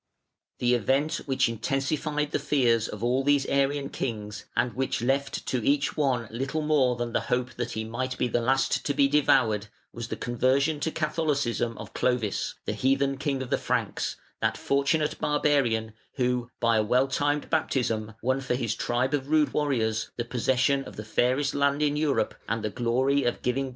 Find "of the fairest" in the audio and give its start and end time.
20.85-21.53